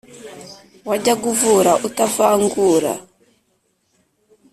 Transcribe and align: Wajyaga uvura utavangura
Wajyaga 0.87 1.25
uvura 1.33 1.73
utavangura 1.87 2.91